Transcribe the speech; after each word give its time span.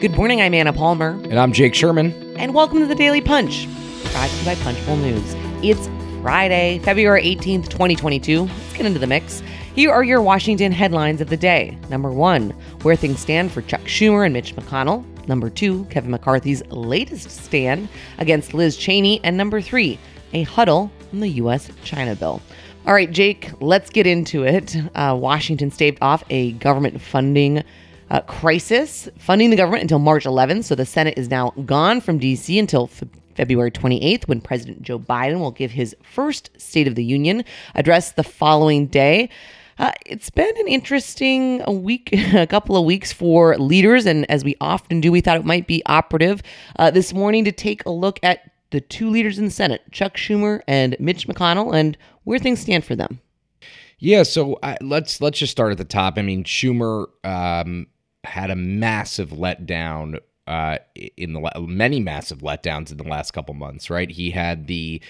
Good 0.00 0.16
morning, 0.16 0.40
I'm 0.40 0.54
Anna 0.54 0.72
Palmer. 0.72 1.10
And 1.24 1.38
I'm 1.38 1.52
Jake 1.52 1.74
Sherman. 1.74 2.34
And 2.38 2.54
welcome 2.54 2.78
to 2.78 2.86
the 2.86 2.94
Daily 2.94 3.20
Punch, 3.20 3.68
brought 4.12 4.30
to 4.30 4.36
you 4.38 4.44
by 4.46 4.54
Punchbowl 4.54 4.96
News. 4.96 5.34
It's 5.62 5.90
Friday, 6.22 6.78
February 6.78 7.22
18th, 7.22 7.68
2022. 7.68 8.44
Let's 8.44 8.72
get 8.72 8.86
into 8.86 8.98
the 8.98 9.06
mix. 9.06 9.42
Here 9.74 9.92
are 9.92 10.02
your 10.02 10.22
Washington 10.22 10.72
headlines 10.72 11.20
of 11.20 11.28
the 11.28 11.36
day. 11.36 11.76
Number 11.90 12.10
one, 12.10 12.52
where 12.80 12.96
things 12.96 13.20
stand 13.20 13.52
for 13.52 13.60
Chuck 13.60 13.82
Schumer 13.82 14.24
and 14.24 14.32
Mitch 14.32 14.56
McConnell. 14.56 15.04
Number 15.28 15.50
two, 15.50 15.84
Kevin 15.90 16.12
McCarthy's 16.12 16.66
latest 16.68 17.30
stand 17.30 17.86
against 18.16 18.54
Liz 18.54 18.78
Cheney. 18.78 19.22
And 19.22 19.36
number 19.36 19.60
three, 19.60 19.98
a 20.32 20.44
huddle 20.44 20.90
on 21.12 21.20
the 21.20 21.28
U.S. 21.28 21.70
China 21.84 22.16
bill. 22.16 22.40
All 22.86 22.94
right, 22.94 23.10
Jake, 23.10 23.50
let's 23.60 23.90
get 23.90 24.06
into 24.06 24.44
it. 24.44 24.74
Uh, 24.94 25.14
Washington 25.20 25.70
staved 25.70 25.98
off 26.00 26.24
a 26.30 26.52
government 26.52 27.02
funding 27.02 27.62
uh, 28.10 28.20
crisis, 28.22 29.08
funding 29.18 29.50
the 29.50 29.56
government 29.56 29.82
until 29.82 29.98
March 29.98 30.24
11th. 30.24 30.64
So 30.64 30.74
the 30.74 30.86
Senate 30.86 31.14
is 31.16 31.28
now 31.28 31.50
gone 31.64 32.00
from 32.00 32.18
D.C. 32.18 32.58
until 32.58 32.88
February 33.36 33.70
28th, 33.70 34.28
when 34.28 34.40
President 34.40 34.82
Joe 34.82 34.98
Biden 34.98 35.38
will 35.40 35.52
give 35.52 35.70
his 35.70 35.94
first 36.02 36.50
State 36.60 36.88
of 36.88 36.94
the 36.94 37.04
Union 37.04 37.44
address 37.74 38.12
the 38.12 38.24
following 38.24 38.86
day. 38.86 39.30
Uh, 39.78 39.92
it's 40.04 40.28
been 40.28 40.54
an 40.58 40.68
interesting 40.68 41.64
week, 41.82 42.10
a 42.34 42.46
couple 42.46 42.76
of 42.76 42.84
weeks 42.84 43.12
for 43.12 43.56
leaders, 43.56 44.04
and 44.04 44.30
as 44.30 44.44
we 44.44 44.54
often 44.60 45.00
do, 45.00 45.10
we 45.10 45.22
thought 45.22 45.38
it 45.38 45.44
might 45.46 45.66
be 45.66 45.82
operative 45.86 46.42
uh, 46.78 46.90
this 46.90 47.14
morning 47.14 47.44
to 47.44 47.52
take 47.52 47.84
a 47.86 47.90
look 47.90 48.20
at 48.22 48.50
the 48.70 48.80
two 48.80 49.08
leaders 49.08 49.38
in 49.38 49.46
the 49.46 49.50
Senate, 49.50 49.82
Chuck 49.90 50.16
Schumer 50.16 50.60
and 50.68 50.96
Mitch 51.00 51.26
McConnell, 51.26 51.74
and 51.74 51.96
where 52.24 52.38
things 52.38 52.60
stand 52.60 52.84
for 52.84 52.94
them. 52.94 53.20
Yeah, 53.98 54.22
so 54.22 54.54
uh, 54.62 54.76
let's 54.80 55.20
let's 55.20 55.38
just 55.38 55.52
start 55.52 55.72
at 55.72 55.78
the 55.78 55.84
top. 55.84 56.18
I 56.18 56.22
mean, 56.22 56.44
Schumer 56.44 57.06
um, 57.24 57.86
had 58.24 58.50
a 58.50 58.56
massive 58.56 59.30
letdown 59.30 60.18
uh, 60.46 60.78
in 61.16 61.32
the 61.32 61.50
many 61.60 62.00
massive 62.00 62.38
letdowns 62.38 62.90
in 62.90 62.96
the 62.96 63.04
last 63.04 63.30
couple 63.32 63.54
months. 63.54 63.88
Right, 63.88 64.10
he 64.10 64.30
had 64.30 64.66
the 64.66 65.00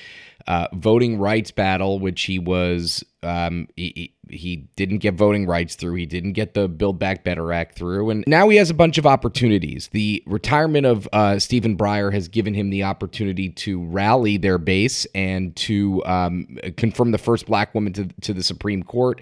uh, 0.47 0.69
voting 0.73 1.19
rights 1.19 1.51
battle, 1.51 1.99
which 1.99 2.23
he 2.23 2.39
was 2.39 3.05
um, 3.23 3.69
he, 3.77 4.15
he 4.29 4.57
didn't 4.77 4.99
get 4.99 5.15
voting 5.15 5.47
rights 5.47 5.75
through. 5.75 5.97
He 5.97 6.07
didn't 6.07 6.33
get 6.33 6.55
the 6.55 6.69
Build 6.69 6.99
Back 6.99 7.25
Better 7.25 7.53
Act 7.53 7.77
through, 7.77 8.11
and 8.11 8.25
now 8.27 8.49
he 8.49 8.57
has 8.57 8.71
a 8.71 8.75
bunch 8.75 8.97
of 8.97 9.07
opportunities. 9.07 9.89
The 9.89 10.23
retirement 10.27 10.87
of 10.87 11.09
uh, 11.13 11.39
Stephen 11.39 11.77
Breyer 11.77 12.13
has 12.13 12.29
given 12.29 12.55
him 12.55 12.71
the 12.71 12.85
opportunity 12.85 13.51
to 13.51 13.85
rally 13.85 14.37
their 14.37 14.59
base 14.59 15.07
and 15.15 15.55
to 15.57 16.03
um, 16.07 16.59
confirm 16.77 17.11
the 17.11 17.19
first 17.19 17.47
black 17.47 17.75
woman 17.75 17.93
to, 17.95 18.07
to 18.23 18.33
the 18.33 18.43
Supreme 18.43 18.83
Court. 18.83 19.21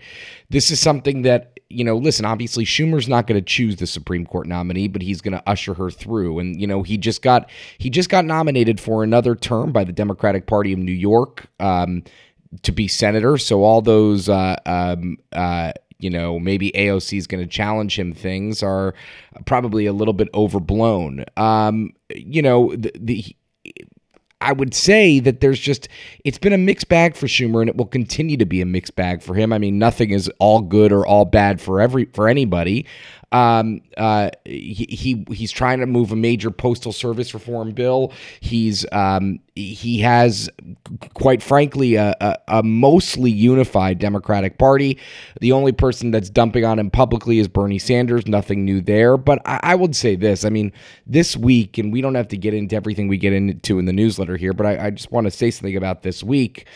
This 0.51 0.71
is 0.71 0.79
something 0.79 1.23
that 1.23 1.59
you 1.71 1.85
know, 1.85 1.97
listen, 1.97 2.25
obviously 2.25 2.65
Schumer's 2.65 3.09
not 3.09 3.27
going 3.27 3.39
to 3.39 3.45
choose 3.45 3.77
the 3.77 3.87
Supreme 3.87 4.25
Court 4.25 4.47
nominee, 4.47 4.89
but 4.89 5.03
he's 5.03 5.21
going 5.21 5.33
to 5.33 5.43
usher 5.47 5.75
her 5.75 5.91
through. 5.91 6.39
And 6.39 6.59
you 6.59 6.67
know, 6.67 6.83
he 6.83 6.97
just 6.97 7.21
got 7.21 7.51
he 7.77 7.91
just 7.91 8.09
got 8.09 8.25
nominated 8.25 8.81
for 8.81 9.03
another 9.03 9.35
term 9.35 9.71
by 9.71 9.85
the 9.85 9.93
Democratic 9.93 10.47
Party 10.47 10.73
of 10.73 10.79
New 10.79 10.93
York 10.93 11.18
um, 11.61 12.03
to 12.63 12.73
be 12.73 12.89
senator. 12.89 13.39
So 13.39 13.63
all 13.63 13.83
those 13.83 14.29
uh, 14.29 14.57
um, 14.67 15.19
uh, 15.33 15.73
you 15.99 16.11
know, 16.11 16.39
maybe 16.39 16.71
AOC 16.73 17.19
is 17.19 17.27
going 17.27 17.43
to 17.43 17.49
challenge 17.49 17.99
him 17.99 18.13
things 18.13 18.63
are 18.63 18.95
probably 19.47 19.87
a 19.87 19.93
little 19.93 20.15
bit 20.15 20.29
overblown. 20.33 21.25
Um, 21.37 21.93
you 22.15 22.41
know, 22.41 22.75
the, 22.77 22.93
the 22.99 23.25
I 24.41 24.53
would 24.53 24.73
say 24.73 25.19
that 25.21 25.41
there's 25.41 25.59
just 25.59 25.89
it's 26.25 26.39
been 26.39 26.53
a 26.53 26.59
mixed 26.59 26.89
bag 26.89 27.17
for 27.17 27.27
Schumer 27.27 27.61
and 27.61 27.69
it 27.69 27.77
will 27.77 27.87
continue 27.87 28.37
to 28.37 28.47
be 28.47 28.61
a 28.61 28.67
mixed 28.67 28.95
bag 28.95 29.21
for 29.21 29.35
him. 29.35 29.53
I 29.53 29.59
mean, 29.59 29.79
nothing 29.79 30.11
is 30.11 30.31
all 30.39 30.61
good 30.61 30.93
or 30.93 31.05
all 31.05 31.25
bad 31.25 31.61
for 31.61 31.81
every 31.81 32.05
for 32.07 32.29
anybody. 32.29 32.87
Um, 33.31 33.83
uh, 33.99 34.31
he, 34.47 34.87
he 34.89 35.27
he's 35.35 35.53
trying 35.53 35.81
to 35.81 35.87
move 35.87 36.13
a 36.13 36.17
major 36.17 36.51
postal 36.51 36.93
service 36.93 37.35
reform 37.35 37.73
bill. 37.73 38.13
He's 38.41 38.87
um, 38.91 39.41
he 39.55 39.99
has, 39.99 40.49
quite 41.15 41.43
frankly, 41.43 41.97
a, 41.97 42.15
a, 42.21 42.37
a, 42.49 42.63
mostly 42.63 43.31
unified 43.31 43.99
Democratic 43.99 44.57
Party. 44.57 44.99
The 45.41 45.53
only 45.53 45.73
person 45.73 46.11
that's 46.11 46.31
dumping 46.31 46.65
on 46.65 46.79
him 46.79 46.91
publicly 46.91 47.39
is 47.39 47.49
Bernie 47.49 47.79
Sanders. 47.79 48.27
Nothing 48.27 48.65
new 48.65 48.81
there. 48.81 49.19
But 49.19 49.43
I, 49.45 49.61
I 49.63 49.75
would 49.75 49.95
say 49.95 50.17
this: 50.17 50.45
I 50.45 50.49
mean, 50.49 50.73
this 51.07 51.37
week, 51.37 51.77
and 51.77 51.93
we 51.93 52.01
don't 52.01 52.15
have 52.15 52.29
to 52.29 52.37
get 52.39 52.55
into 52.55 52.77
everything 52.77 53.09
we 53.09 53.19
get 53.19 53.35
into 53.35 53.79
in 53.79 53.85
the 53.85 53.93
newsletter 53.93 54.39
here, 54.39 54.55
but 54.55 54.67
I, 54.67 54.87
I 54.87 54.91
just 54.91 55.13
want 55.13 55.27
to 55.27 55.31
say 55.31 55.51
something 55.51 55.77
about 55.77 56.03
this 56.03 56.25
week. 56.25 56.67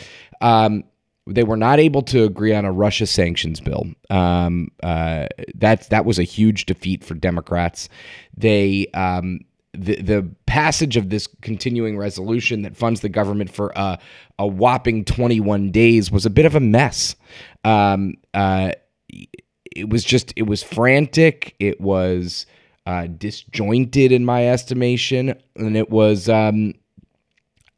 Um, 0.42 0.84
they 1.26 1.44
were 1.44 1.56
not 1.56 1.78
able 1.78 2.02
to 2.02 2.24
agree 2.24 2.52
on 2.52 2.64
a 2.64 2.72
Russia 2.72 3.06
sanctions 3.06 3.60
bill. 3.60 3.86
Um, 4.10 4.68
uh, 4.82 5.26
that 5.54 5.88
that 5.90 6.04
was 6.04 6.18
a 6.18 6.24
huge 6.24 6.66
defeat 6.66 7.04
for 7.04 7.14
Democrats. 7.14 7.88
They 8.36 8.88
um, 8.94 9.40
the 9.72 10.00
the 10.02 10.28
passage 10.46 10.96
of 10.96 11.10
this 11.10 11.28
continuing 11.40 11.96
resolution 11.96 12.62
that 12.62 12.76
funds 12.76 13.00
the 13.00 13.08
government 13.08 13.50
for 13.50 13.72
a, 13.76 13.98
a 14.38 14.46
whopping 14.46 15.04
21 15.04 15.70
days 15.70 16.10
was 16.10 16.26
a 16.26 16.30
bit 16.30 16.44
of 16.44 16.54
a 16.54 16.60
mess. 16.60 17.16
Um, 17.64 18.14
uh, 18.34 18.72
it 19.08 19.88
was 19.88 20.04
just 20.04 20.32
it 20.36 20.42
was 20.42 20.62
frantic. 20.62 21.54
It 21.58 21.80
was 21.80 22.46
uh, 22.84 23.06
disjointed 23.06 24.12
in 24.12 24.24
my 24.24 24.48
estimation, 24.48 25.40
and 25.56 25.76
it 25.76 25.88
was 25.88 26.28
um, 26.28 26.74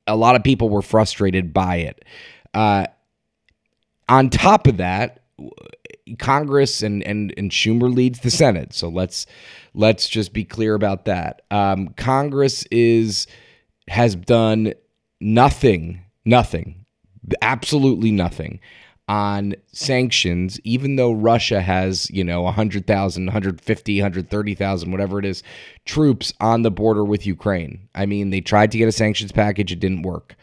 a 0.07 0.17
lot 0.17 0.35
of 0.35 0.43
people 0.43 0.69
were 0.69 0.83
frustrated 0.83 1.53
by 1.53 1.77
it. 1.77 2.05
Uh, 2.55 2.87
on 4.09 4.31
top 4.31 4.67
of 4.67 4.77
that, 4.79 5.21
Congress 6.19 6.83
and 6.83 7.03
and 7.03 7.33
and 7.37 7.51
Schumer 7.51 7.93
leads 7.93 8.21
the 8.21 8.31
Senate. 8.31 8.73
So 8.73 8.89
let's 8.89 9.27
let's 9.75 10.09
just 10.09 10.33
be 10.33 10.45
clear 10.45 10.75
about 10.75 11.07
that. 11.07 11.43
Um, 11.51 11.89
Congress 11.97 12.65
is 12.71 13.27
has 13.89 14.15
done 14.15 14.75
nothing, 15.21 16.03
nothing, 16.25 16.85
absolutely 17.43 18.11
nothing 18.11 18.61
on 19.07 19.55
sanctions, 19.73 20.59
even 20.65 20.97
though 20.97 21.13
Russia 21.13 21.61
has, 21.61 22.11
you 22.11 22.25
know, 22.25 22.41
100,000, 22.43 23.27
150, 23.27 24.01
130,000, 24.01 24.91
whatever 24.91 25.19
it 25.19 25.27
is, 25.27 25.43
troops 25.85 26.33
on 26.41 26.63
the 26.63 26.71
border 26.71 27.05
with 27.05 27.27
Ukraine. 27.27 27.87
I 27.95 28.07
mean, 28.07 28.31
they 28.31 28.41
tried 28.41 28.73
to 28.73 28.79
get 28.79 28.89
a 28.89 28.93
sanctions 28.93 29.33
package, 29.33 29.73
it 29.73 29.81
didn't 29.81 30.03
work. 30.03 30.37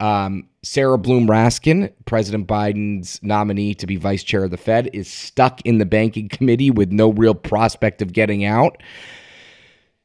Um, 0.00 0.48
Sarah 0.62 0.98
Bloom 0.98 1.26
Raskin, 1.26 1.92
President 2.04 2.46
Biden's 2.46 3.22
nominee 3.22 3.74
to 3.74 3.86
be 3.86 3.96
vice 3.96 4.22
chair 4.22 4.44
of 4.44 4.50
the 4.50 4.56
Fed, 4.56 4.90
is 4.92 5.10
stuck 5.10 5.60
in 5.62 5.78
the 5.78 5.86
banking 5.86 6.28
committee 6.28 6.70
with 6.70 6.90
no 6.90 7.10
real 7.10 7.34
prospect 7.34 8.02
of 8.02 8.12
getting 8.12 8.44
out. 8.44 8.82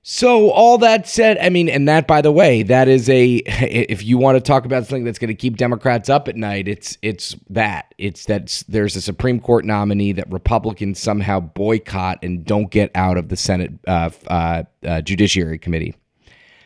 So, 0.02 0.50
all 0.52 0.78
that 0.80 1.08
said, 1.08 1.38
I 1.40 1.50
mean, 1.50 1.68
and 1.70 1.88
that, 1.88 2.08
by 2.08 2.22
the 2.22 2.32
way, 2.32 2.64
that 2.64 2.88
is 2.88 3.10
a, 3.10 3.36
if 3.46 4.04
you 4.04 4.18
want 4.18 4.38
to 4.38 4.42
talk 4.42 4.66
about 4.66 4.86
something 4.86 5.04
that's 5.04 5.20
going 5.20 5.28
to 5.28 5.36
keep 5.36 5.58
Democrats 5.58 6.10
up 6.10 6.28
at 6.28 6.36
night, 6.36 6.68
it's, 6.68 6.98
it's 7.02 7.36
that. 7.50 7.94
It's 7.98 8.26
that 8.26 8.64
there's 8.68 8.96
a 8.96 9.02
Supreme 9.02 9.40
Court 9.40 9.66
nominee 9.66 10.14
that 10.14 10.32
Republicans 10.32 11.00
somehow 11.00 11.40
boycott 11.42 12.20
and 12.24 12.46
don't 12.46 12.72
get 12.72 12.92
out 12.96 13.18
of 13.18 13.30
the 13.30 13.36
Senate 13.36 13.72
uh, 13.88 14.10
uh, 14.28 14.64
uh, 14.84 15.02
Judiciary 15.02 15.60
Committee. 15.60 15.96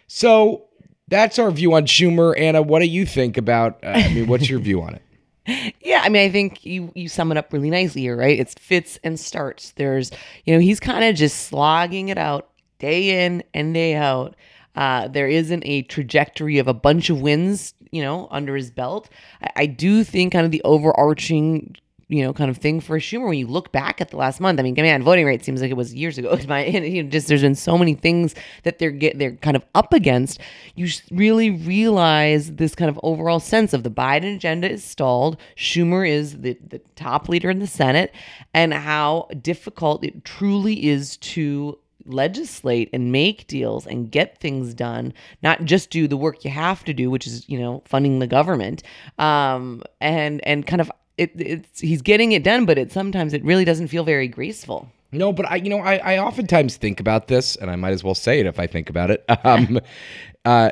So, 0.08 0.66
that's 1.14 1.38
our 1.38 1.52
view 1.52 1.74
on 1.74 1.86
Schumer. 1.86 2.34
Anna, 2.38 2.62
what 2.62 2.80
do 2.80 2.88
you 2.88 3.06
think 3.06 3.38
about? 3.38 3.80
Uh, 3.84 3.90
I 3.90 4.14
mean, 4.14 4.28
what's 4.28 4.50
your 4.50 4.60
view 4.60 4.82
on 4.82 4.96
it? 4.96 5.02
Yeah, 5.82 6.02
I 6.02 6.08
mean, 6.08 6.22
I 6.22 6.32
think 6.32 6.66
you 6.66 6.94
you 6.96 7.10
sum 7.10 7.30
it 7.30 7.38
up 7.38 7.52
really 7.52 7.70
nicely 7.70 8.02
here, 8.02 8.16
right? 8.16 8.40
It's 8.40 8.54
fits 8.54 8.98
and 9.04 9.20
starts. 9.20 9.72
There's, 9.72 10.10
you 10.46 10.54
know, 10.54 10.60
he's 10.62 10.80
kind 10.80 11.04
of 11.04 11.16
just 11.16 11.48
slogging 11.48 12.08
it 12.08 12.18
out 12.18 12.50
day 12.80 13.26
in 13.26 13.44
and 13.54 13.74
day 13.74 13.94
out. 13.94 14.38
Uh, 14.74 15.10
there 15.10 15.28
isn't 15.28 15.64
a 15.66 15.82
trajectory 15.84 16.60
of 16.60 16.70
a 16.70 16.74
bunch 16.74 17.10
of 17.10 17.20
wins, 17.20 17.74
you 17.92 18.02
know, 18.02 18.30
under 18.32 18.56
his 18.56 18.72
belt. 18.72 19.10
I, 19.42 19.50
I 19.58 19.66
do 19.66 20.06
think 20.06 20.32
kind 20.32 20.46
of 20.46 20.52
the 20.52 20.62
overarching 20.64 21.76
you 22.08 22.24
know, 22.24 22.34
kind 22.34 22.50
of 22.50 22.58
thing 22.58 22.80
for 22.80 23.00
Schumer 23.00 23.28
when 23.28 23.38
you 23.38 23.48
look 23.48 23.72
back 23.72 24.02
at 24.02 24.10
the 24.10 24.18
last 24.18 24.40
month. 24.40 24.60
I 24.60 24.64
mean, 24.64 24.76
man, 24.76 25.04
voting 25.04 25.26
rate 25.26 25.44
seems 25.44 25.62
like 25.62 25.72
it 25.72 25.78
was 25.78 25.94
years 25.94 26.18
ago. 26.18 26.38
My, 26.48 26.66
you 26.66 27.04
know, 27.04 27.10
just 27.10 27.28
there's 27.28 27.42
been 27.42 27.56
so 27.56 27.78
many 27.78 27.94
things 27.94 28.36
that 28.64 28.80
they're 28.80 28.92
get 28.92 29.18
they're 29.20 29.36
kind 29.38 29.56
of 29.56 29.66
up 29.76 29.94
against. 29.94 30.40
You 30.76 30.90
really 31.12 31.50
realize 31.50 32.54
this 32.54 32.76
kind 32.76 32.90
of 32.90 33.00
overall 33.04 33.40
sense 33.40 33.74
of 33.74 33.84
the 33.84 33.92
Biden 33.92 34.36
agenda 34.36 34.70
is 34.70 34.84
stalled. 34.84 35.38
Schumer 35.56 36.08
is 36.08 36.42
the 36.42 36.58
the 36.68 36.80
top 36.96 37.30
leader 37.30 37.50
in 37.50 37.60
the 37.60 37.68
Senate, 37.68 38.14
and 38.54 38.74
how 38.74 39.28
difficult 39.42 40.04
it 40.04 40.26
truly 40.26 40.86
is 40.86 41.18
to 41.18 41.80
legislate 42.06 42.90
and 42.92 43.12
make 43.12 43.48
deals 43.48 43.88
and 43.88 44.12
get 44.12 44.38
things 44.40 44.74
done 44.74 45.14
not 45.42 45.64
just 45.64 45.90
do 45.90 46.06
the 46.06 46.18
work 46.18 46.44
you 46.44 46.52
have 46.52 46.84
to 46.84 46.94
do 46.94 47.10
which 47.10 47.26
is 47.26 47.48
you 47.48 47.58
know 47.58 47.82
funding 47.86 48.20
the 48.20 48.28
government 48.28 48.84
um 49.20 49.82
and 50.02 50.46
and 50.46 50.68
kind 50.68 50.82
of 50.82 50.92
it, 51.18 51.32
it's 51.36 51.80
he's 51.80 52.02
getting 52.02 52.32
it 52.32 52.44
done, 52.44 52.66
but 52.66 52.78
it 52.78 52.92
sometimes 52.92 53.34
it 53.34 53.44
really 53.44 53.66
doesn't 53.66 53.88
feel 53.90 54.04
very 54.04 54.28
graceful. 54.28 54.90
No, 55.12 55.32
but 55.32 55.46
I, 55.50 55.58
you 55.58 55.70
know, 55.70 55.80
I, 55.80 55.98
I 55.98 56.18
oftentimes 56.18 56.76
think 56.78 57.00
about 57.00 57.28
this, 57.28 57.56
and 57.56 57.70
I 57.70 57.76
might 57.76 57.92
as 57.92 58.04
well 58.04 58.16
say 58.16 58.40
it 58.40 58.48
if 58.48 58.60
I 58.60 58.68
think 58.68 58.90
about 58.90 59.12
it. 59.12 59.24
Um, 59.44 59.80
uh, 60.46 60.72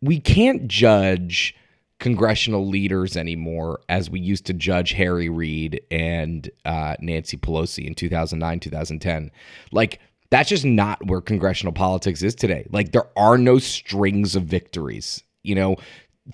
we 0.00 0.20
can't 0.20 0.68
judge 0.68 1.56
congressional 1.98 2.66
leaders 2.68 3.16
anymore 3.16 3.80
as 3.88 4.08
we 4.08 4.20
used 4.20 4.46
to 4.46 4.52
judge 4.52 4.92
Harry 4.92 5.28
Reid 5.28 5.80
and 5.90 6.48
uh, 6.64 6.94
Nancy 7.00 7.36
Pelosi 7.36 7.86
in 7.86 7.94
2009, 7.94 8.60
2010. 8.60 9.30
Like 9.72 9.98
That's 10.30 10.48
just 10.48 10.64
not 10.64 11.04
where 11.06 11.20
congressional 11.20 11.72
politics 11.72 12.22
is 12.22 12.34
today. 12.36 12.66
Like 12.70 12.92
there 12.92 13.08
are 13.16 13.36
no 13.36 13.58
strings 13.58 14.36
of 14.36 14.44
victories. 14.44 15.24
You 15.42 15.56
know, 15.56 15.76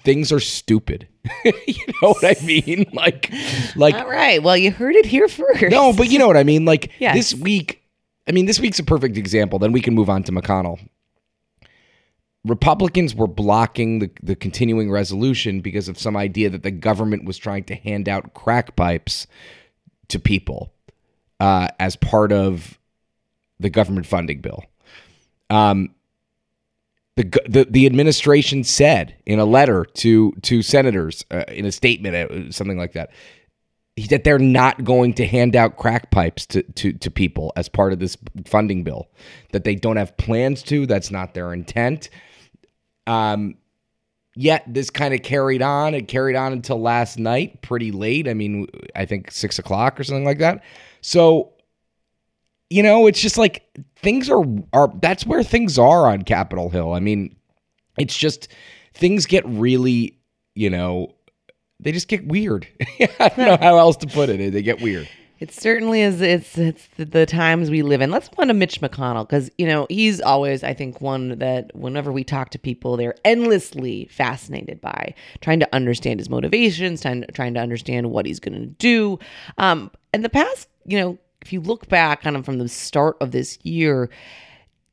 things 0.03 0.33
are 0.33 0.41
stupid. 0.41 1.09
you 1.45 1.87
know 2.03 2.13
what 2.13 2.25
I 2.25 2.37
mean? 2.45 2.87
Like, 2.93 3.33
like. 3.77 3.95
All 3.95 4.09
right. 4.09 4.43
Well, 4.43 4.57
you 4.57 4.71
heard 4.71 4.95
it 4.95 5.07
here 5.07 5.29
first. 5.29 5.63
No, 5.71 5.93
but 5.93 6.11
you 6.11 6.19
know 6.19 6.27
what 6.27 6.37
I 6.37 6.45
mean. 6.45 6.65
Like 6.65 6.91
Yes. 6.99 7.15
this 7.15 7.35
week. 7.35 7.83
I 8.27 8.33
mean, 8.33 8.47
this 8.47 8.59
week's 8.61 8.79
a 8.79 8.85
perfect 8.85 9.17
example. 9.17 9.59
Then 9.59 9.73
we 9.73 9.81
can 9.81 9.95
move 9.95 10.09
on 10.09 10.23
to 10.25 10.33
McConnell. 10.33 10.79
Republicans 12.45 13.15
were 13.15 13.27
blocking 13.27 14.01
the, 14.01 14.11
the 14.23 14.37
continuing 14.37 14.91
resolution 14.91 15.61
because 15.61 15.89
of 15.89 15.99
some 15.99 16.17
idea 16.17 16.51
that 16.51 16.63
the 16.63 16.71
government 16.71 17.25
was 17.25 17.39
trying 17.39 17.65
to 17.65 17.75
hand 17.75 18.09
out 18.09 18.35
crack 18.35 18.77
pipes 18.77 19.27
to 20.09 20.19
people 20.19 20.73
uh, 21.41 21.69
as 21.81 21.97
part 21.97 22.33
of 22.33 22.79
the 23.61 23.71
government 23.71 24.07
funding 24.07 24.41
bill. 24.41 24.63
Um, 25.49 25.95
the, 27.17 27.25
the 27.49 27.67
the 27.71 27.87
administration 27.87 28.65
said 28.65 29.15
in 29.25 29.39
a 29.39 29.45
letter 29.45 29.85
to 29.85 30.33
to 30.43 30.63
senators 30.63 31.25
uh, 31.31 31.45
in 31.49 31.65
a 31.65 31.73
statement 31.73 32.31
uh, 32.31 32.51
something 32.51 32.79
like 32.79 32.93
that 32.93 33.11
that 34.09 34.25
they're 34.25 34.41
not 34.41 34.83
going 34.83 35.15
to 35.15 35.27
hand 35.27 35.55
out 35.55 35.77
crack 35.77 36.11
pipes 36.11 36.45
to, 36.47 36.63
to 36.73 36.93
to 36.95 37.11
people 37.11 37.53
as 37.57 37.69
part 37.69 37.93
of 37.93 38.01
this 38.01 38.17
funding 38.47 38.83
bill 38.83 39.09
that 39.53 39.63
they 39.65 39.77
don't 39.77 39.97
have 39.97 40.17
plans 40.17 40.63
to 40.65 40.87
that's 40.87 41.11
not 41.11 41.35
their 41.35 41.53
intent. 41.53 42.09
Um 43.07 43.57
yet 44.37 44.65
this 44.67 44.91
kind 44.91 45.15
of 45.15 45.23
carried 45.23 45.63
on 45.63 45.95
it 45.95 46.09
carried 46.09 46.35
on 46.35 46.53
until 46.53 46.81
last 46.81 47.21
night 47.21 47.63
pretty 47.63 47.93
late 47.93 48.27
i 48.27 48.35
mean 48.35 48.67
i 48.97 49.05
think 49.05 49.31
six 49.31 49.61
o'clock 49.61 50.01
or 50.01 50.03
something 50.03 50.25
like 50.25 50.39
that. 50.39 50.65
So 51.01 51.54
you 52.75 52.83
know 52.83 53.07
it's 53.07 53.21
just 53.21 53.39
like 53.39 53.65
things 53.97 54.29
are 54.29 54.45
are 54.73 54.93
that's 55.01 55.25
where 55.25 55.45
things 55.45 55.79
are 55.79 56.09
on 56.09 56.23
capitol 56.23 56.69
hill 56.69 56.93
i 56.93 56.99
mean 56.99 57.35
it's 57.99 58.17
just 58.17 58.49
things 58.95 59.27
get 59.27 59.47
really 59.47 60.19
you 60.57 60.69
know 60.69 61.15
they 61.79 61.93
just 61.93 62.09
get 62.09 62.27
weird 62.27 62.67
i 63.01 63.29
don't 63.29 63.39
know 63.39 63.59
how 63.61 63.79
else 63.79 63.97
to 63.97 64.09
put 64.09 64.29
it 64.29 64.53
they 64.53 64.63
get 64.63 64.81
weird 64.81 65.09
It 65.41 65.53
certainly 65.53 66.01
is. 66.01 66.23
It's 66.23 66.57
it's 66.57 66.89
the, 66.97 67.27
times 67.27 67.69
we 67.69 67.83
live 67.83 68.01
in. 68.01 68.11
Let's 68.11 68.29
go 68.29 68.41
on 68.41 68.49
to 68.49 68.55
Mitch 68.55 68.81
McConnell 68.81 69.29
because 69.29 69.51
you 69.59 69.67
know 69.67 69.87
he's 69.91 70.21
always, 70.21 70.63
I 70.63 70.73
think, 70.73 71.01
one 71.01 71.39
that 71.41 71.75
whenever 71.75 72.13
we 72.13 72.23
talk 72.23 72.51
to 72.51 72.59
people, 72.59 72.97
they're 72.97 73.17
endlessly 73.25 74.07
fascinated 74.13 74.81
by 74.81 75.13
trying 75.41 75.61
to 75.61 75.69
understand 75.75 76.21
his 76.21 76.31
motivations, 76.31 77.03
trying 77.03 77.25
trying 77.35 77.53
to 77.55 77.61
understand 77.61 78.11
what 78.11 78.27
he's 78.27 78.41
going 78.41 78.59
to 78.59 78.67
do. 78.67 79.19
Um, 79.59 79.91
in 80.15 80.23
the 80.23 80.31
past, 80.31 80.69
you 80.87 80.99
know, 80.99 81.19
if 81.45 81.53
you 81.53 81.61
look 81.61 81.89
back, 81.89 82.23
kind 82.23 82.37
of 82.37 82.45
from 82.45 82.59
the 82.59 82.69
start 82.69 83.17
of 83.21 83.31
this 83.31 83.59
year, 83.63 84.09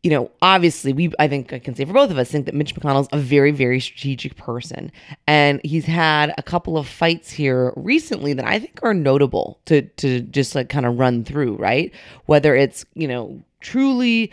you 0.03 0.09
know, 0.09 0.31
obviously, 0.41 0.93
we 0.93 1.11
I 1.19 1.27
think 1.27 1.53
I 1.53 1.59
can 1.59 1.75
say 1.75 1.85
for 1.85 1.93
both 1.93 2.09
of 2.09 2.17
us 2.17 2.31
think 2.31 2.47
that 2.47 2.55
Mitch 2.55 2.75
McConnell's 2.75 3.07
a 3.11 3.19
very, 3.19 3.51
very 3.51 3.79
strategic 3.79 4.35
person, 4.35 4.91
and 5.27 5.61
he's 5.63 5.85
had 5.85 6.33
a 6.37 6.43
couple 6.43 6.77
of 6.77 6.87
fights 6.87 7.29
here 7.29 7.71
recently 7.75 8.33
that 8.33 8.45
I 8.45 8.59
think 8.59 8.79
are 8.81 8.95
notable 8.95 9.59
to 9.65 9.83
to 9.83 10.21
just 10.21 10.55
like 10.55 10.69
kind 10.69 10.87
of 10.87 10.97
run 10.97 11.23
through, 11.23 11.55
right? 11.55 11.93
Whether 12.25 12.55
it's 12.55 12.83
you 12.95 13.07
know 13.07 13.43
truly 13.59 14.31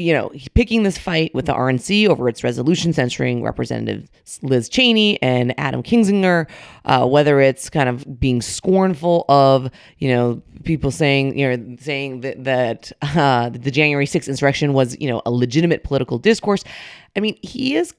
you 0.00 0.14
know, 0.14 0.32
picking 0.54 0.82
this 0.82 0.96
fight 0.96 1.34
with 1.34 1.44
the 1.44 1.52
RNC 1.52 2.08
over 2.08 2.28
its 2.28 2.42
resolution 2.42 2.92
censuring 2.92 3.42
Representative 3.42 4.10
Liz 4.42 4.68
Cheney 4.68 5.20
and 5.22 5.54
Adam 5.58 5.82
Kinzinger, 5.82 6.48
uh, 6.86 7.06
whether 7.06 7.38
it's 7.38 7.68
kind 7.68 7.88
of 7.88 8.18
being 8.18 8.40
scornful 8.40 9.26
of, 9.28 9.70
you 9.98 10.08
know, 10.08 10.42
people 10.64 10.90
saying, 10.90 11.38
you 11.38 11.56
know, 11.56 11.76
saying 11.78 12.20
that, 12.20 12.42
that 12.44 12.92
uh, 13.02 13.50
the 13.50 13.70
January 13.70 14.06
6th 14.06 14.26
insurrection 14.26 14.72
was, 14.72 14.98
you 14.98 15.08
know, 15.08 15.20
a 15.26 15.30
legitimate 15.30 15.84
political 15.84 16.18
discourse. 16.18 16.64
I 17.14 17.20
mean, 17.20 17.38
he 17.42 17.76
is 17.76 17.94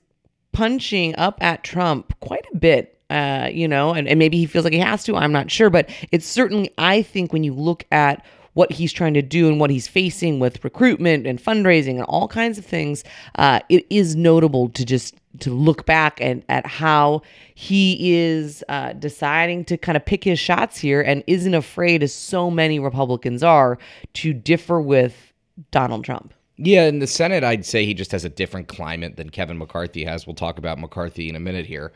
punching 0.53 1.15
up 1.18 1.38
at 1.42 1.63
Trump 1.63 2.13
quite 2.19 2.48
a 2.51 2.57
bit. 2.57 2.98
Uh, 3.12 3.50
you 3.51 3.68
know, 3.68 3.92
and, 3.94 4.07
and 4.07 4.18
maybe 4.18 4.38
he 4.38 4.45
feels 4.45 4.63
like 4.63 4.71
he 4.71 4.80
has 4.80 5.03
to. 5.03 5.18
I'm 5.18 5.33
not 5.33 5.51
sure, 5.51 5.69
but 5.69 5.89
it's 6.13 6.25
certainly, 6.25 6.74
I 6.77 7.01
think, 7.01 7.33
when 7.33 7.44
you 7.44 7.53
look 7.53 7.86
at 7.92 8.25
what 8.53 8.71
he's 8.71 8.92
trying 8.92 9.13
to 9.13 9.21
do 9.21 9.48
and 9.48 9.59
what 9.59 9.69
he's 9.69 9.88
facing 9.88 10.39
with 10.39 10.63
recruitment 10.63 11.25
and 11.25 11.42
fundraising 11.42 11.95
and 11.95 12.03
all 12.03 12.27
kinds 12.27 12.57
of 12.57 12.65
things, 12.65 13.03
uh, 13.36 13.59
it 13.69 13.86
is 13.89 14.15
notable 14.15 14.69
to 14.69 14.86
just 14.86 15.15
to 15.39 15.50
look 15.50 15.86
back 15.86 16.19
and 16.19 16.44
at 16.50 16.65
how 16.65 17.21
he 17.56 18.13
is 18.13 18.63
uh, 18.68 18.92
deciding 18.94 19.63
to 19.63 19.77
kind 19.77 19.95
of 19.95 20.06
pick 20.06 20.24
his 20.24 20.38
shots 20.38 20.77
here 20.77 21.01
and 21.01 21.24
isn't 21.27 21.53
afraid, 21.53 22.03
as 22.03 22.13
so 22.13 22.51
many 22.51 22.80
Republicans 22.80 23.42
are, 23.42 23.77
to 24.13 24.33
differ 24.33 24.81
with 24.81 25.31
Donald 25.71 26.03
Trump. 26.03 26.33
Yeah, 26.57 26.86
in 26.86 27.00
the 27.00 27.07
Senate, 27.07 27.44
I'd 27.44 27.65
say 27.65 27.86
he 27.86 27.94
just 27.94 28.12
has 28.12 28.25
a 28.25 28.30
different 28.30 28.68
climate 28.68 29.15
than 29.15 29.30
Kevin 29.30 29.57
McCarthy 29.57 30.03
has. 30.03 30.27
We'll 30.27 30.36
talk 30.36 30.57
about 30.57 30.77
McCarthy 30.77 31.30
in 31.30 31.36
a 31.36 31.39
minute 31.39 31.65
here. 31.65 31.94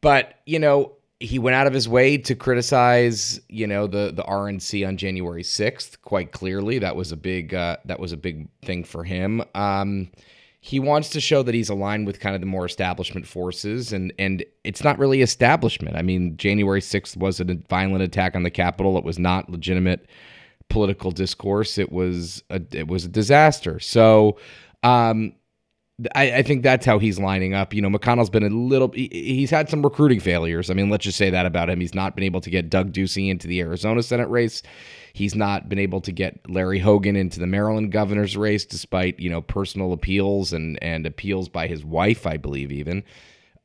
But, 0.00 0.40
you 0.44 0.58
know, 0.58 0.92
he 1.20 1.38
went 1.38 1.56
out 1.56 1.66
of 1.66 1.72
his 1.72 1.88
way 1.88 2.16
to 2.16 2.34
criticize, 2.34 3.40
you 3.48 3.66
know, 3.66 3.86
the 3.86 4.12
the 4.14 4.22
RNC 4.22 4.86
on 4.86 4.96
January 4.96 5.42
6th 5.42 6.00
quite 6.02 6.32
clearly. 6.32 6.78
That 6.78 6.94
was 6.96 7.10
a 7.12 7.16
big 7.16 7.54
uh, 7.54 7.78
that 7.86 7.98
was 7.98 8.12
a 8.12 8.16
big 8.16 8.48
thing 8.62 8.84
for 8.84 9.04
him. 9.04 9.42
Um, 9.54 10.10
he 10.60 10.80
wants 10.80 11.08
to 11.10 11.20
show 11.20 11.42
that 11.44 11.54
he's 11.54 11.68
aligned 11.68 12.06
with 12.06 12.20
kind 12.20 12.34
of 12.34 12.40
the 12.40 12.46
more 12.46 12.66
establishment 12.66 13.26
forces 13.26 13.92
and 13.92 14.12
and 14.18 14.44
it's 14.64 14.84
not 14.84 14.98
really 14.98 15.22
establishment. 15.22 15.96
I 15.96 16.02
mean, 16.02 16.36
January 16.36 16.80
6th 16.80 17.16
was 17.16 17.40
a 17.40 17.44
violent 17.68 18.02
attack 18.02 18.36
on 18.36 18.44
the 18.44 18.50
Capitol. 18.50 18.96
It 18.96 19.04
was 19.04 19.18
not 19.18 19.50
legitimate 19.50 20.06
political 20.68 21.10
discourse. 21.10 21.78
It 21.78 21.90
was 21.90 22.44
a 22.50 22.60
it 22.72 22.86
was 22.86 23.04
a 23.04 23.08
disaster. 23.08 23.80
So 23.80 24.38
um 24.84 25.32
I, 26.14 26.32
I 26.32 26.42
think 26.42 26.62
that's 26.62 26.86
how 26.86 27.00
he's 27.00 27.18
lining 27.18 27.54
up. 27.54 27.74
You 27.74 27.82
know, 27.82 27.90
McConnell's 27.90 28.30
been 28.30 28.44
a 28.44 28.50
little. 28.50 28.88
He, 28.92 29.08
he's 29.10 29.50
had 29.50 29.68
some 29.68 29.82
recruiting 29.82 30.20
failures. 30.20 30.70
I 30.70 30.74
mean, 30.74 30.90
let's 30.90 31.04
just 31.04 31.18
say 31.18 31.30
that 31.30 31.44
about 31.44 31.68
him. 31.68 31.80
He's 31.80 31.94
not 31.94 32.14
been 32.14 32.24
able 32.24 32.40
to 32.42 32.50
get 32.50 32.70
Doug 32.70 32.92
Ducey 32.92 33.28
into 33.28 33.48
the 33.48 33.60
Arizona 33.60 34.02
Senate 34.02 34.28
race. 34.28 34.62
He's 35.12 35.34
not 35.34 35.68
been 35.68 35.80
able 35.80 36.00
to 36.02 36.12
get 36.12 36.48
Larry 36.48 36.78
Hogan 36.78 37.16
into 37.16 37.40
the 37.40 37.48
Maryland 37.48 37.90
governor's 37.90 38.36
race, 38.36 38.64
despite 38.64 39.18
you 39.18 39.28
know 39.28 39.40
personal 39.40 39.92
appeals 39.92 40.52
and 40.52 40.80
and 40.82 41.04
appeals 41.04 41.48
by 41.48 41.66
his 41.66 41.84
wife, 41.84 42.26
I 42.26 42.36
believe, 42.36 42.70
even 42.70 43.02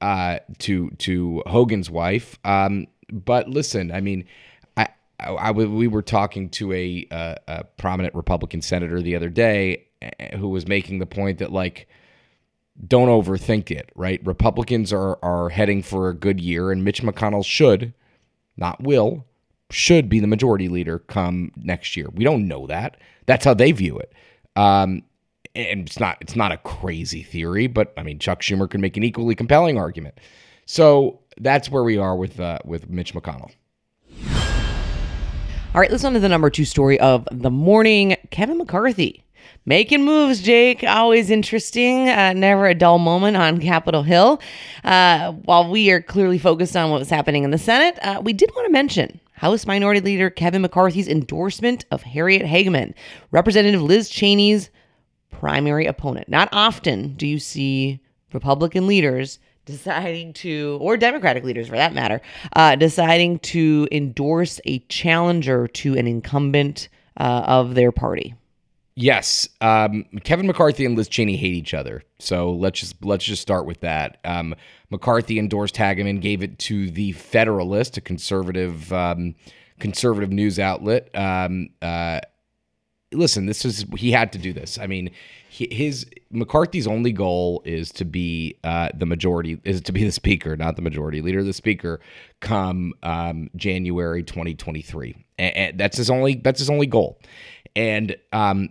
uh, 0.02 0.40
to 0.60 0.90
to 0.90 1.44
Hogan's 1.46 1.92
wife. 1.92 2.40
Um, 2.44 2.88
but 3.12 3.48
listen, 3.48 3.92
I 3.92 4.02
mean, 4.02 4.26
I, 4.76 4.90
I, 5.20 5.30
I 5.30 5.52
we 5.52 5.88
were 5.88 6.02
talking 6.02 6.50
to 6.50 6.74
a, 6.74 7.08
uh, 7.12 7.36
a 7.48 7.64
prominent 7.78 8.16
Republican 8.16 8.62
senator 8.64 9.02
the 9.02 9.16
other 9.16 9.30
day 9.30 9.86
eh, 10.02 10.36
who 10.38 10.50
was 10.50 10.68
making 10.68 10.98
the 10.98 11.06
point 11.06 11.38
that 11.38 11.52
like 11.52 11.88
don't 12.88 13.10
overthink 13.10 13.72
it, 13.72 13.92
right? 13.96 14.26
Republicans 14.26 14.92
are 14.92 15.20
are 15.24 15.50
heading 15.50 15.84
for 15.84 16.10
a 16.10 16.14
good 16.14 16.40
year, 16.40 16.72
and 16.72 16.84
Mitch 16.84 17.02
McConnell 17.02 17.46
should, 17.46 17.94
not 18.58 18.82
will, 18.82 19.26
should 19.70 20.10
be 20.10 20.20
the 20.20 20.28
majority 20.28 20.70
leader 20.70 21.00
come 21.00 21.52
next 21.56 21.96
year. 21.96 22.10
We 22.14 22.24
don't 22.24 22.48
know 22.48 22.68
that. 22.68 22.98
That's 23.26 23.46
how 23.46 23.54
they 23.54 23.72
view 23.72 23.98
it. 24.00 24.14
Um, 24.56 25.04
and 25.56 25.88
it's 25.88 26.00
not 26.00 26.18
it's 26.22 26.36
not 26.36 26.52
a 26.52 26.58
crazy 26.58 27.24
theory, 27.24 27.68
but 27.68 27.94
I 27.98 28.04
mean 28.04 28.20
Chuck 28.20 28.42
Schumer 28.42 28.70
could 28.70 28.80
make 28.80 28.98
an 28.98 29.04
equally 29.04 29.36
compelling 29.36 29.78
argument. 29.78 30.20
So 30.66 31.20
that's 31.38 31.70
where 31.70 31.84
we 31.84 31.98
are 31.98 32.16
with 32.16 32.40
uh, 32.40 32.60
with 32.66 32.90
Mitch 32.90 33.14
McConnell. 33.14 33.52
All 35.76 35.82
right, 35.82 35.90
let's 35.90 36.04
on 36.04 36.14
to 36.14 36.20
the 36.20 36.30
number 36.30 36.52
two 36.52 36.66
story 36.66 37.00
of 37.00 37.28
the 37.32 37.50
morning. 37.50 38.16
Kevin 38.30 38.60
McCarthy 38.60 39.24
making 39.66 40.04
moves, 40.04 40.42
Jake. 40.42 40.84
Always 40.84 41.30
interesting. 41.30 42.10
Uh, 42.10 42.34
never 42.34 42.68
a 42.68 42.76
dull 42.76 43.00
moment 43.00 43.38
on 43.38 43.60
Capitol 43.60 44.04
Hill. 44.04 44.42
Uh, 44.84 45.32
while 45.32 45.70
we 45.70 45.92
are 45.92 46.02
clearly 46.02 46.38
focused 46.38 46.76
on 46.76 46.90
what 46.90 47.00
was 47.00 47.10
happening 47.10 47.44
in 47.44 47.52
the 47.52 47.58
Senate, 47.58 47.98
uh, 48.02 48.22
we 48.24 48.34
did 48.34 48.52
want 48.56 48.66
to 48.66 48.72
mention 48.72 49.20
House 49.34 49.66
Minority 49.66 50.02
Leader 50.02 50.30
Kevin 50.30 50.62
McCarthy's 50.62 51.08
endorsement 51.08 51.86
of 51.92 52.04
Harriet 52.04 52.44
Hageman, 52.44 52.94
Representative 53.32 53.82
Liz 53.82 54.10
Cheney's 54.10 54.70
primary 55.32 55.86
opponent. 55.86 56.30
Not 56.30 56.50
often 56.52 57.16
do 57.16 57.28
you 57.28 57.40
see 57.40 58.00
Republican 58.32 58.88
leaders 58.88 59.40
deciding 59.66 60.34
to, 60.34 60.78
or 60.82 60.98
Democratic 60.98 61.44
leaders 61.44 61.68
for 61.68 61.76
that 61.76 61.94
matter, 61.94 62.22
uh, 62.56 62.76
deciding 62.76 63.40
to 63.40 63.88
endorse 63.92 64.60
a 64.66 64.80
challenger 64.90 65.68
to 65.68 65.98
an 65.98 66.08
incumbent 66.08 66.90
uh, 67.18 67.44
of 67.46 67.76
their 67.76 67.92
party. 67.92 68.36
Yes, 68.96 69.50
um, 69.60 70.06
Kevin 70.24 70.46
McCarthy 70.46 70.86
and 70.86 70.96
Liz 70.96 71.08
Cheney 71.08 71.36
hate 71.36 71.54
each 71.54 71.74
other. 71.74 72.04
So 72.20 72.52
let's 72.52 72.80
just 72.80 73.04
let's 73.04 73.26
just 73.26 73.42
start 73.42 73.66
with 73.66 73.80
that. 73.82 74.20
Um, 74.24 74.54
McCarthy 74.92 75.40
endorsed 75.40 75.76
Hageman, 75.76 76.22
gave 76.22 76.44
it 76.44 76.60
to 76.60 76.92
the 76.92 77.14
Federalist, 77.14 77.98
a 77.98 78.02
conservative 78.02 78.94
um, 78.94 79.34
conservative 79.80 80.32
news 80.32 80.60
outlet. 80.60 81.10
Um, 81.16 81.70
uh, 81.82 82.20
listen, 83.12 83.48
this 83.48 83.66
is 83.66 83.86
he 83.98 84.12
had 84.12 84.32
to 84.34 84.38
do 84.38 84.54
this. 84.54 84.78
I 84.78 84.86
mean, 84.86 85.10
his 85.50 86.06
McCarthy's 86.30 86.88
only 86.88 87.12
goal 87.12 87.64
is 87.66 87.92
to 87.94 88.06
be 88.06 88.58
uh, 88.64 88.90
the 88.94 89.08
majority, 89.08 89.60
is 89.64 89.82
to 89.82 89.92
be 89.92 90.04
the 90.04 90.12
speaker, 90.12 90.56
not 90.56 90.76
the 90.76 90.82
majority 90.84 91.22
leader, 91.22 91.44
the 91.44 91.54
speaker, 91.54 92.00
come 92.42 92.94
um, 93.02 93.50
January 93.56 94.22
2023. 94.22 95.16
And, 95.40 95.58
and 95.58 95.80
that's 95.80 95.98
his 95.98 96.12
only 96.12 96.36
that's 96.36 96.60
his 96.60 96.70
only 96.70 96.88
goal. 96.88 97.20
And 97.76 98.16
um, 98.32 98.70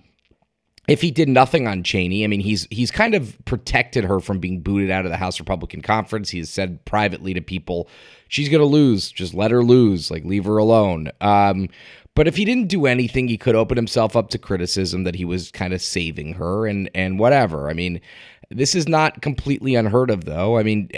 if 0.88 1.00
he 1.00 1.10
did 1.12 1.28
nothing 1.28 1.68
on 1.68 1.84
Cheney, 1.84 2.24
I 2.24 2.26
mean, 2.26 2.40
he's 2.40 2.66
he's 2.70 2.90
kind 2.90 3.14
of 3.14 3.36
protected 3.44 4.04
her 4.04 4.18
from 4.18 4.40
being 4.40 4.60
booted 4.60 4.90
out 4.90 5.04
of 5.04 5.10
the 5.10 5.16
House 5.16 5.38
Republican 5.38 5.80
conference. 5.80 6.30
He 6.30 6.38
has 6.38 6.50
said 6.50 6.84
privately 6.84 7.34
to 7.34 7.40
people, 7.40 7.88
"She's 8.28 8.48
going 8.48 8.60
to 8.60 8.66
lose. 8.66 9.10
Just 9.12 9.32
let 9.32 9.52
her 9.52 9.62
lose. 9.62 10.10
Like 10.10 10.24
leave 10.24 10.44
her 10.44 10.58
alone." 10.58 11.10
Um, 11.20 11.68
but 12.14 12.26
if 12.26 12.36
he 12.36 12.44
didn't 12.44 12.66
do 12.66 12.86
anything, 12.86 13.28
he 13.28 13.38
could 13.38 13.54
open 13.54 13.76
himself 13.76 14.16
up 14.16 14.28
to 14.30 14.38
criticism 14.38 15.04
that 15.04 15.14
he 15.14 15.24
was 15.24 15.50
kind 15.52 15.72
of 15.72 15.80
saving 15.80 16.34
her 16.34 16.66
and 16.66 16.90
and 16.94 17.18
whatever. 17.18 17.70
I 17.70 17.74
mean, 17.74 18.00
this 18.54 18.74
is 18.74 18.88
not 18.88 19.22
completely 19.22 19.74
unheard 19.74 20.10
of, 20.10 20.24
though. 20.24 20.58
I 20.58 20.62
mean, 20.62 20.90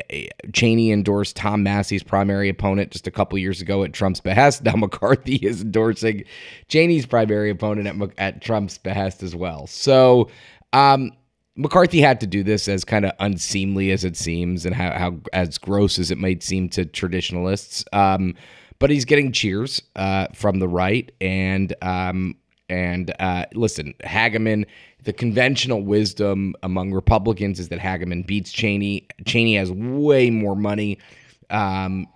Cheney 0.53 0.91
endorsed 0.91 1.37
Tom 1.37 1.63
Massie's 1.63 2.03
primary 2.03 2.49
opponent 2.49 2.91
just 2.91 3.07
a 3.07 3.11
couple 3.11 3.39
years 3.39 3.61
ago 3.61 3.85
at 3.85 3.93
Trump's 3.93 4.21
behest. 4.21 4.63
Now 4.65 4.77
McCarthy 4.77 5.37
is 5.37 5.63
endorsing 5.63 6.25
Cheney's 6.69 7.07
primary 7.07 7.51
opponent 7.51 7.87
at, 7.87 8.11
at 8.19 8.43
Trump's 8.43 8.79
behest 8.79 9.23
as 9.23 9.37
well. 9.37 9.67
So, 9.67 10.31
um, 10.73 11.13
McCarthy 11.57 12.01
had 12.01 12.21
to 12.21 12.27
do 12.27 12.43
this 12.43 12.67
as 12.67 12.85
kind 12.85 13.05
of 13.05 13.13
unseemly 13.21 13.93
as 13.93 14.05
it 14.05 14.17
seems, 14.17 14.67
and 14.67 14.75
how, 14.75 14.91
how 14.99 15.17
as 15.33 15.59
gross 15.59 15.99
as 15.99 16.11
it 16.11 16.19
might 16.19 16.43
seem 16.43 16.69
to 16.71 16.85
traditionalists. 16.85 17.85
Um, 17.93 18.35
but 18.81 18.91
he's 18.91 19.05
getting 19.05 19.31
cheers 19.33 19.81
uh, 19.95 20.27
from 20.35 20.59
the 20.59 20.69
right, 20.69 21.13
and 21.21 21.75
um, 21.81 22.37
and 22.68 23.14
uh, 23.21 23.47
listen, 23.54 23.94
Hageman 24.04 24.66
the 25.04 25.12
conventional 25.12 25.83
wisdom 25.83 26.54
among 26.62 26.92
Republicans 26.92 27.61
is 27.61 27.68
that 27.68 27.78
Hageman 27.78 28.26
beats 28.26 28.50
Cheney. 28.50 29.06
Cheney 29.26 29.56
has 29.56 29.71
way 29.71 30.30
more 30.30 30.56
money, 30.56 30.99
um, 31.50 32.06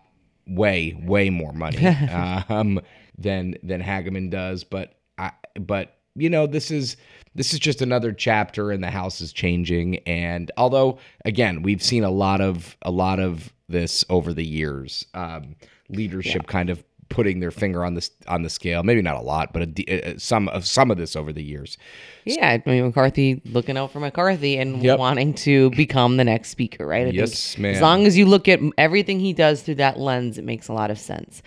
way 0.47 0.99
way 1.05 1.31
more 1.31 1.53
money 1.53 1.87
um, 2.49 2.81
than 3.17 3.57
than 3.63 3.83
Hageman 3.83 4.31
does. 4.31 4.65
But 4.65 4.95
I, 5.19 5.33
but 5.61 5.99
you 6.15 6.31
know 6.31 6.47
this 6.47 6.71
is 6.71 6.97
this 7.35 7.53
is 7.53 7.61
just 7.61 7.83
another 7.83 8.13
chapter, 8.13 8.71
and 8.71 8.83
the 8.83 8.91
House 8.91 9.21
is 9.21 9.33
changing. 9.33 9.99
And 10.07 10.51
although 10.57 10.99
again 11.25 11.63
we've 11.63 11.83
seen 11.83 12.05
a 12.05 12.11
lot 12.11 12.41
of 12.41 12.77
a 12.83 12.91
lot 12.91 13.21
of 13.21 13.53
this 13.69 14.05
over 14.09 14.33
the 14.33 14.47
years, 14.47 15.05
um, 15.13 15.57
leadership 15.91 16.43
yeah. 16.47 16.53
kind 16.53 16.71
of 16.71 16.83
putting 17.09 17.41
their 17.41 17.51
finger 17.51 17.85
on 17.85 17.95
this 17.95 18.11
on 18.27 18.43
the 18.43 18.51
scale. 18.51 18.83
Maybe 18.83 19.03
not 19.03 19.17
a 19.17 19.21
lot, 19.21 19.53
but 19.53 19.63
a, 19.63 20.13
a, 20.13 20.19
some 20.19 20.49
of 20.49 20.67
some 20.67 20.91
of 20.91 20.97
this 20.97 21.17
over 21.17 21.33
the 21.33 21.43
years. 21.43 21.79
Yeah, 22.25 22.51
I 22.51 22.63
mean 22.69 22.85
McCarthy 22.85 23.41
looking 23.45 23.77
out 23.77 23.93
for 23.93 24.01
McCarthy 24.01 24.59
and 24.59 24.83
yep. 24.83 24.99
wanting 24.99 25.35
to 25.35 25.71
become 25.71 26.17
the 26.17 26.25
next 26.25 26.51
speaker, 26.51 26.87
right? 26.87 27.07
I 27.07 27.11
yes, 27.11 27.57
man. 27.59 27.75
As 27.75 27.81
long 27.81 28.07
as 28.07 28.17
you 28.17 28.27
look 28.27 28.49
at 28.49 28.61
everything 28.77 29.21
he 29.21 29.33
does 29.33 29.63
through 29.63 29.77
that 29.77 29.99
lens, 29.99 30.39
it 30.39 30.45
makes 30.45 30.69
a 30.69 30.73
lot 30.73 30.91
of 30.91 30.99
sense. 30.99 31.43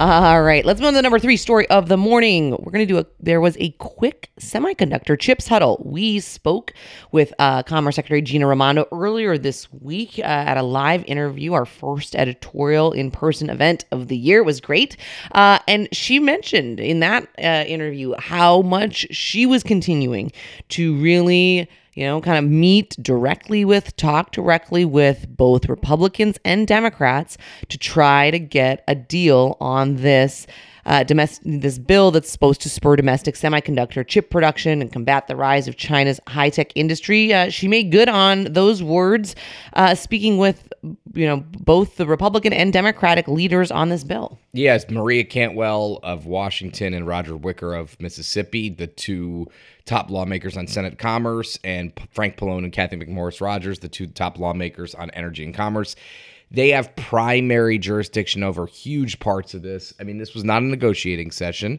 All 0.00 0.42
right, 0.42 0.64
let's 0.64 0.80
move 0.80 0.86
on 0.86 0.92
to 0.94 0.96
the 0.96 1.02
number 1.02 1.18
three 1.18 1.36
story 1.36 1.68
of 1.68 1.90
the 1.90 1.98
morning. 1.98 2.52
We're 2.52 2.72
going 2.72 2.88
to 2.88 2.90
do 2.90 3.00
a, 3.00 3.06
there 3.20 3.38
was 3.38 3.54
a 3.60 3.72
quick 3.72 4.30
semiconductor 4.40 5.20
chips 5.20 5.46
huddle. 5.46 5.82
We 5.84 6.20
spoke 6.20 6.72
with 7.12 7.34
uh, 7.38 7.64
Commerce 7.64 7.96
Secretary 7.96 8.22
Gina 8.22 8.46
Raimondo 8.46 8.86
earlier 8.92 9.36
this 9.36 9.70
week 9.70 10.18
uh, 10.18 10.22
at 10.22 10.56
a 10.56 10.62
live 10.62 11.04
interview, 11.04 11.52
our 11.52 11.66
first 11.66 12.16
editorial 12.16 12.92
in 12.92 13.10
person 13.10 13.50
event 13.50 13.84
of 13.90 14.08
the 14.08 14.16
year. 14.16 14.38
It 14.38 14.46
was 14.46 14.62
great. 14.62 14.96
Uh, 15.32 15.58
and 15.68 15.86
she 15.92 16.18
mentioned 16.18 16.80
in 16.80 17.00
that 17.00 17.28
uh, 17.38 17.66
interview 17.68 18.14
how 18.18 18.62
much 18.62 19.06
she 19.10 19.44
was 19.44 19.62
continuing 19.62 20.32
to 20.70 20.96
really 20.96 21.68
you 21.94 22.04
know, 22.04 22.20
kind 22.20 22.44
of 22.44 22.50
meet 22.50 22.96
directly 23.02 23.64
with, 23.64 23.96
talk 23.96 24.32
directly 24.32 24.84
with 24.84 25.26
both 25.28 25.68
Republicans 25.68 26.38
and 26.44 26.66
Democrats 26.66 27.36
to 27.68 27.78
try 27.78 28.30
to 28.30 28.38
get 28.38 28.84
a 28.86 28.94
deal 28.94 29.56
on 29.60 29.96
this 29.96 30.46
uh, 30.86 31.04
domestic 31.04 31.42
this 31.60 31.78
bill 31.78 32.10
that's 32.10 32.30
supposed 32.30 32.60
to 32.62 32.68
spur 32.68 32.96
domestic 32.96 33.34
semiconductor 33.34 34.06
chip 34.06 34.30
production 34.30 34.80
and 34.80 34.92
combat 34.92 35.28
the 35.28 35.36
rise 35.36 35.68
of 35.68 35.76
China's 35.76 36.20
high 36.26 36.50
tech 36.50 36.72
industry. 36.74 37.32
Uh, 37.32 37.48
she 37.48 37.68
made 37.68 37.92
good 37.92 38.08
on 38.08 38.44
those 38.44 38.82
words, 38.82 39.36
uh, 39.74 39.94
speaking 39.94 40.38
with 40.38 40.69
you 40.82 41.26
know 41.26 41.44
both 41.60 41.96
the 41.96 42.06
Republican 42.06 42.52
and 42.52 42.72
Democratic 42.72 43.28
leaders 43.28 43.70
on 43.70 43.88
this 43.88 44.04
bill. 44.04 44.38
Yes, 44.52 44.88
Maria 44.90 45.24
Cantwell 45.24 46.00
of 46.02 46.26
Washington 46.26 46.94
and 46.94 47.06
Roger 47.06 47.36
Wicker 47.36 47.74
of 47.74 48.00
Mississippi, 48.00 48.70
the 48.70 48.86
two 48.86 49.46
top 49.84 50.10
lawmakers 50.10 50.56
on 50.56 50.66
Senate 50.66 50.98
Commerce, 50.98 51.58
and 51.64 51.92
Frank 52.12 52.36
Pallone 52.36 52.64
and 52.64 52.72
Cathy 52.72 52.96
McMorris 52.96 53.40
Rodgers, 53.40 53.80
the 53.80 53.88
two 53.88 54.06
top 54.06 54.38
lawmakers 54.38 54.94
on 54.94 55.10
Energy 55.10 55.44
and 55.44 55.54
Commerce. 55.54 55.96
They 56.50 56.70
have 56.70 56.96
primary 56.96 57.78
jurisdiction 57.78 58.42
over 58.42 58.66
huge 58.66 59.20
parts 59.20 59.54
of 59.54 59.62
this. 59.62 59.94
I 60.00 60.04
mean, 60.04 60.18
this 60.18 60.34
was 60.34 60.42
not 60.44 60.62
a 60.62 60.66
negotiating 60.66 61.30
session. 61.30 61.78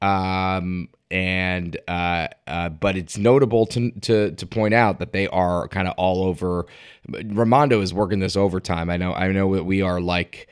Um, 0.00 0.88
and 1.12 1.76
uh, 1.86 2.28
uh, 2.46 2.70
but 2.70 2.96
it's 2.96 3.18
notable 3.18 3.66
to, 3.66 3.90
to 4.00 4.32
to 4.32 4.46
point 4.46 4.72
out 4.72 4.98
that 4.98 5.12
they 5.12 5.28
are 5.28 5.68
kind 5.68 5.86
of 5.86 5.94
all 5.98 6.24
over. 6.24 6.66
Raimondo 7.08 7.80
is 7.82 7.92
working 7.92 8.18
this 8.18 8.36
overtime. 8.36 8.88
I 8.90 8.96
know. 8.96 9.12
I 9.12 9.30
know 9.30 9.54
that 9.54 9.64
we 9.64 9.82
are 9.82 10.00
like 10.00 10.48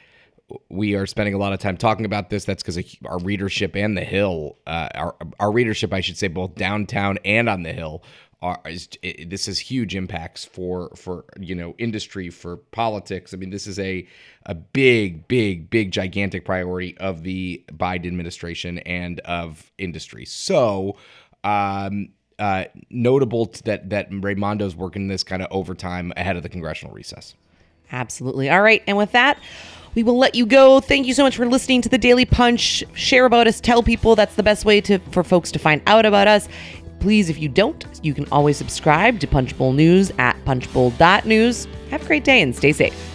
we 0.68 0.94
are 0.94 1.06
spending 1.06 1.34
a 1.34 1.38
lot 1.38 1.52
of 1.52 1.60
time 1.60 1.76
talking 1.76 2.04
about 2.04 2.28
this. 2.28 2.44
That's 2.44 2.62
because 2.62 2.96
our 3.06 3.18
readership 3.18 3.74
and 3.74 3.96
the 3.96 4.04
Hill, 4.04 4.58
uh, 4.66 4.88
our 4.94 5.16
our 5.40 5.50
readership, 5.50 5.94
I 5.94 6.00
should 6.00 6.18
say, 6.18 6.28
both 6.28 6.54
downtown 6.56 7.18
and 7.24 7.48
on 7.48 7.62
the 7.62 7.72
Hill, 7.72 8.02
are 8.42 8.60
is, 8.66 8.88
it, 9.02 9.30
this 9.30 9.46
has 9.46 9.58
huge 9.58 9.94
impacts 9.94 10.44
for 10.44 10.90
for 10.96 11.24
you 11.38 11.54
know 11.54 11.74
industry 11.78 12.30
for 12.30 12.56
politics. 12.56 13.34
I 13.34 13.36
mean, 13.36 13.50
this 13.50 13.66
is 13.66 13.78
a 13.78 14.06
a 14.46 14.54
big, 14.54 15.28
big, 15.28 15.70
big, 15.70 15.92
gigantic 15.92 16.44
priority 16.44 16.96
of 16.98 17.22
the 17.22 17.62
Biden 17.72 18.06
administration 18.06 18.78
and 18.78 19.20
of 19.20 19.70
industry. 19.78 20.24
So. 20.24 20.96
Um, 21.42 22.10
uh, 22.38 22.64
notable 22.88 23.52
that 23.64 23.90
that 23.90 24.10
Raimondo's 24.10 24.74
working 24.74 25.08
this 25.08 25.22
kind 25.22 25.42
of 25.42 25.48
overtime 25.50 26.10
ahead 26.16 26.36
of 26.36 26.42
the 26.42 26.48
congressional 26.48 26.94
recess. 26.94 27.34
Absolutely. 27.92 28.48
All 28.48 28.62
right, 28.62 28.82
and 28.86 28.96
with 28.96 29.12
that, 29.12 29.38
we 29.94 30.02
will 30.02 30.16
let 30.16 30.34
you 30.34 30.46
go. 30.46 30.80
Thank 30.80 31.06
you 31.06 31.12
so 31.12 31.22
much 31.22 31.36
for 31.36 31.46
listening 31.46 31.82
to 31.82 31.90
the 31.90 31.98
Daily 31.98 32.24
Punch. 32.24 32.82
Share 32.94 33.26
about 33.26 33.46
us, 33.46 33.60
tell 33.60 33.82
people 33.82 34.16
that's 34.16 34.36
the 34.36 34.42
best 34.42 34.64
way 34.64 34.80
to 34.82 34.98
for 35.10 35.22
folks 35.22 35.50
to 35.52 35.58
find 35.58 35.82
out 35.86 36.06
about 36.06 36.28
us. 36.28 36.48
Please, 37.00 37.30
if 37.30 37.38
you 37.38 37.48
don't, 37.48 37.84
you 38.02 38.14
can 38.14 38.26
always 38.30 38.56
subscribe 38.56 39.18
to 39.20 39.26
Punchbowl 39.26 39.72
News 39.72 40.12
at 40.18 40.36
punchbowl.news. 40.44 41.66
Have 41.90 42.02
a 42.02 42.06
great 42.06 42.24
day 42.24 42.42
and 42.42 42.54
stay 42.54 42.72
safe. 42.72 43.09